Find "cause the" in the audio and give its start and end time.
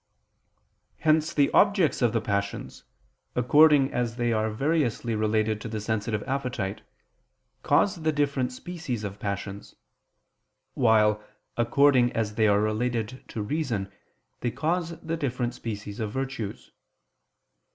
7.61-8.11, 14.49-15.17